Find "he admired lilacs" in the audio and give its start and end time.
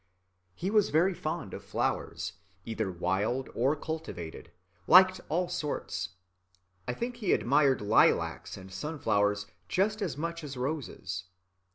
7.17-8.57